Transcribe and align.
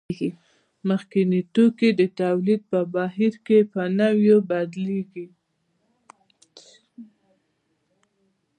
مخکیني 0.87 1.41
توکي 1.53 1.89
د 1.99 2.01
تولید 2.19 2.61
په 2.71 2.79
بهیر 2.93 3.33
کې 3.45 3.59
په 3.71 3.81
نویو 3.99 4.37
بدلېږي 4.49 5.27